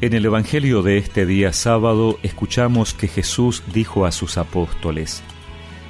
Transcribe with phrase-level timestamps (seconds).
[0.00, 5.24] En el Evangelio de este día sábado escuchamos que Jesús dijo a sus apóstoles,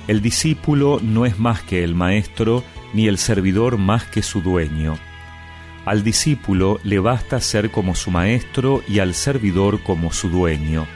[0.06, 4.98] El discípulo no es más que el maestro, ni el servidor más que su dueño.
[5.84, 10.86] Al discípulo le basta ser como su maestro y al servidor como su dueño.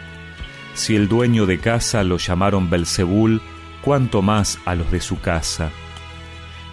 [0.72, 3.42] Si el dueño de casa lo llamaron Belzebul,
[3.82, 5.70] cuánto más a los de su casa.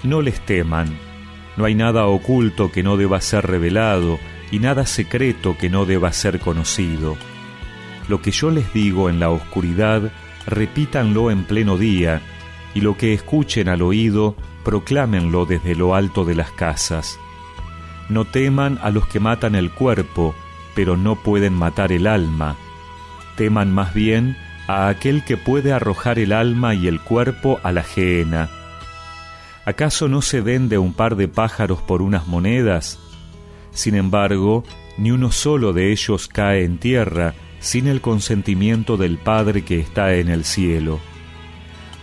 [0.03, 0.97] No les teman,
[1.57, 4.19] no hay nada oculto que no deba ser revelado,
[4.51, 7.17] y nada secreto que no deba ser conocido.
[8.07, 10.11] Lo que yo les digo en la oscuridad,
[10.45, 12.21] repítanlo en pleno día,
[12.73, 17.19] y lo que escuchen al oído, proclámenlo desde lo alto de las casas.
[18.09, 20.33] No teman a los que matan el cuerpo,
[20.75, 22.55] pero no pueden matar el alma.
[23.35, 24.37] Teman más bien
[24.67, 28.49] a aquel que puede arrojar el alma y el cuerpo a la gehenna.
[29.65, 32.99] ¿Acaso no se vende un par de pájaros por unas monedas?
[33.79, 34.65] Sin embargo,
[34.97, 40.15] ni uno solo de ellos cae en tierra sin el consentimiento del Padre que está
[40.15, 40.99] en el cielo.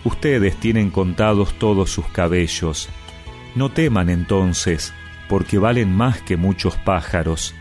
[0.03, 2.89] Ustedes tienen contados todos sus cabellos.
[3.55, 4.95] No teman entonces,
[5.29, 7.55] porque valen más que muchos pájaros.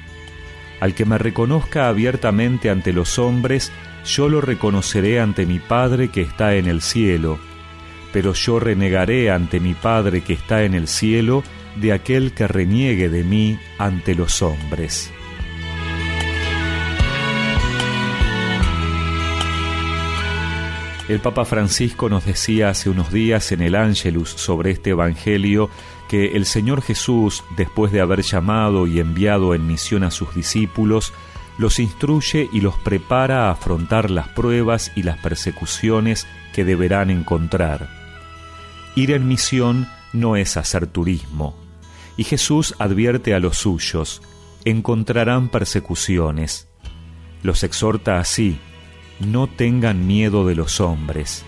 [0.79, 3.69] Al que me reconozca abiertamente ante los hombres,
[4.05, 7.37] yo lo reconoceré ante mi Padre que está en el cielo.
[8.13, 11.43] Pero yo renegaré ante mi Padre que está en el cielo
[11.75, 15.11] de aquel que reniegue de mí ante los hombres.
[21.07, 25.69] El Papa Francisco nos decía hace unos días en el Ángelus sobre este Evangelio
[26.09, 31.13] que el Señor Jesús, después de haber llamado y enviado en misión a sus discípulos,
[31.59, 37.87] los instruye y los prepara a afrontar las pruebas y las persecuciones que deberán encontrar.
[38.95, 41.55] Ir en misión no es hacer turismo,
[42.17, 44.21] y Jesús advierte a los suyos,
[44.63, 46.67] encontrarán persecuciones.
[47.43, 48.57] Los exhorta así,
[49.19, 51.45] no tengan miedo de los hombres.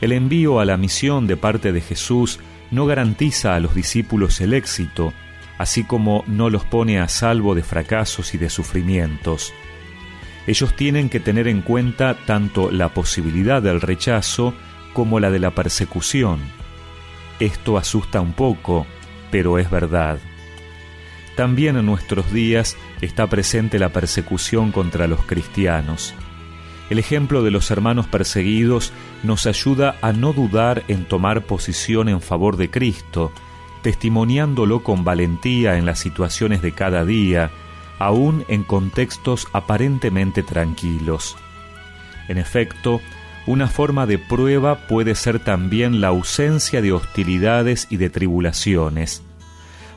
[0.00, 2.40] El envío a la misión de parte de Jesús
[2.70, 5.12] no garantiza a los discípulos el éxito,
[5.58, 9.52] así como no los pone a salvo de fracasos y de sufrimientos.
[10.46, 14.54] Ellos tienen que tener en cuenta tanto la posibilidad del rechazo
[14.94, 16.40] como la de la persecución.
[17.40, 18.86] Esto asusta un poco,
[19.30, 20.18] pero es verdad.
[21.36, 26.14] También en nuestros días está presente la persecución contra los cristianos.
[26.90, 28.92] El ejemplo de los hermanos perseguidos
[29.22, 33.32] nos ayuda a no dudar en tomar posición en favor de Cristo,
[33.82, 37.50] testimoniándolo con valentía en las situaciones de cada día,
[38.00, 41.36] aún en contextos aparentemente tranquilos.
[42.28, 43.00] En efecto,
[43.46, 49.22] una forma de prueba puede ser también la ausencia de hostilidades y de tribulaciones.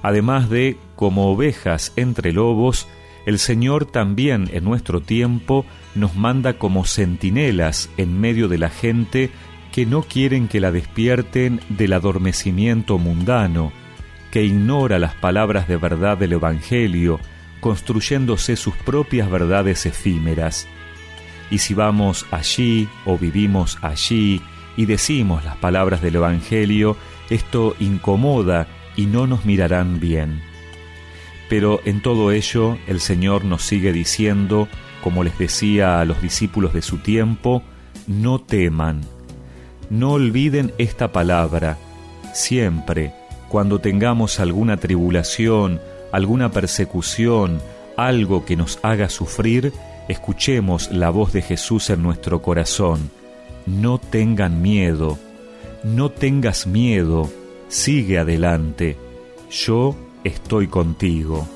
[0.01, 2.87] Además de, como ovejas entre lobos,
[3.25, 5.65] el Señor también en nuestro tiempo
[5.95, 9.31] nos manda como centinelas en medio de la gente
[9.71, 13.71] que no quieren que la despierten del adormecimiento mundano,
[14.31, 17.19] que ignora las palabras de verdad del Evangelio,
[17.59, 20.67] construyéndose sus propias verdades efímeras.
[21.53, 24.41] Y si vamos allí o vivimos allí
[24.75, 26.97] y decimos las palabras del Evangelio,
[27.29, 28.65] esto incomoda
[28.95, 30.41] y no nos mirarán bien.
[31.49, 34.67] Pero en todo ello el Señor nos sigue diciendo,
[35.03, 37.61] como les decía a los discípulos de su tiempo,
[38.07, 39.01] no teman,
[39.91, 41.77] no olviden esta palabra,
[42.33, 43.13] siempre,
[43.47, 45.79] cuando tengamos alguna tribulación,
[46.11, 47.61] alguna persecución,
[47.95, 49.71] algo que nos haga sufrir,
[50.07, 53.09] escuchemos la voz de Jesús en nuestro corazón.
[53.65, 55.17] No tengan miedo,
[55.83, 57.29] no tengas miedo,
[57.69, 58.97] sigue adelante,
[59.49, 61.47] yo estoy contigo.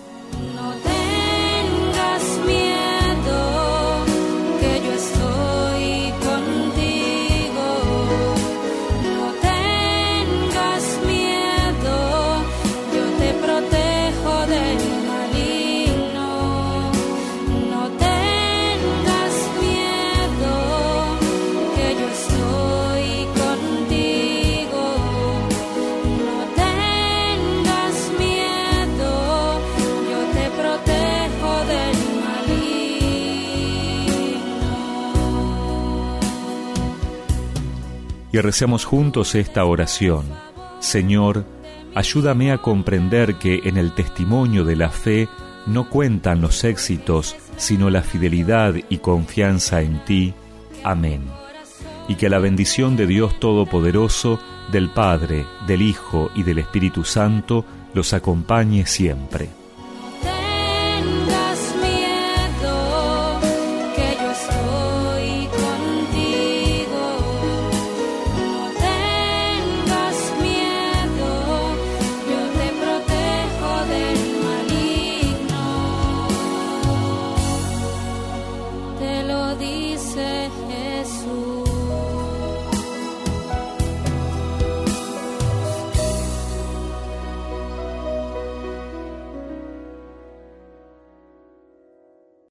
[38.37, 40.25] Y recemos juntos esta oración.
[40.79, 41.43] Señor,
[41.95, 45.27] ayúdame a comprender que en el testimonio de la fe
[45.65, 50.35] no cuentan los éxitos, sino la fidelidad y confianza en ti.
[50.83, 51.23] Amén.
[52.07, 54.39] Y que la bendición de Dios Todopoderoso,
[54.71, 59.49] del Padre, del Hijo y del Espíritu Santo los acompañe siempre.